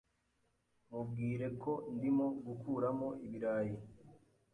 [0.89, 3.75] Mubwire ko ndimo gukuramo ibirayi.